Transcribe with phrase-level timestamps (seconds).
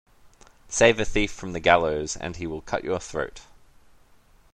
[0.67, 3.41] Save a thief from the gallows and he will cut your throat.